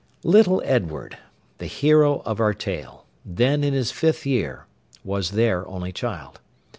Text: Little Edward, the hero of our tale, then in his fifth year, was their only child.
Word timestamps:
Little 0.23 0.63
Edward, 0.65 1.19
the 1.59 1.67
hero 1.67 2.23
of 2.25 2.39
our 2.39 2.55
tale, 2.55 3.05
then 3.23 3.63
in 3.63 3.75
his 3.75 3.91
fifth 3.91 4.25
year, 4.25 4.65
was 5.03 5.29
their 5.29 5.67
only 5.67 5.91
child. 5.91 6.39